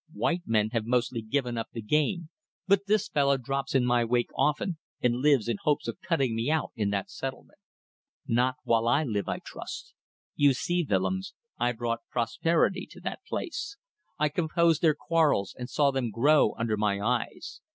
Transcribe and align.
White 0.13 0.41
men 0.47 0.71
have 0.71 0.87
mostly 0.87 1.21
given 1.21 1.59
up 1.59 1.67
the 1.73 1.81
game, 1.83 2.29
but 2.67 2.87
this 2.87 3.07
fellow 3.07 3.37
drops 3.37 3.75
in 3.75 3.85
my 3.85 4.03
wake 4.03 4.31
often, 4.35 4.79
and 4.99 5.17
lives 5.17 5.47
in 5.47 5.57
hopes 5.61 5.87
of 5.87 6.01
cutting 6.01 6.35
me 6.35 6.49
out 6.49 6.71
in 6.75 6.89
that 6.89 7.11
settlement. 7.11 7.59
Not 8.25 8.55
while 8.63 8.87
I 8.87 9.03
live, 9.03 9.29
I 9.29 9.37
trust. 9.37 9.93
You 10.35 10.55
see, 10.55 10.83
Willems, 10.89 11.35
I 11.59 11.71
brought 11.73 11.99
prosperity 12.09 12.87
to 12.89 12.99
that 13.01 13.19
place. 13.29 13.77
I 14.17 14.29
composed 14.29 14.81
their 14.81 14.95
quarrels, 14.95 15.53
and 15.55 15.69
saw 15.69 15.91
them 15.91 16.09
grow 16.09 16.55
under 16.57 16.77
my 16.77 16.99
eyes. 16.99 17.61